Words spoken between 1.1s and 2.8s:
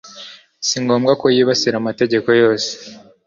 ko yibasira amategeko yose,